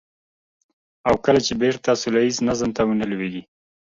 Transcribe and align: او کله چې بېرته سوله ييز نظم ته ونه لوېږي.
او 1.07 1.13
کله 1.25 1.39
چې 1.45 1.53
بېرته 1.61 1.91
سوله 2.01 2.19
ييز 2.23 2.37
نظم 2.47 2.69
ته 2.77 2.81
ونه 2.87 3.05
لوېږي. 3.11 3.43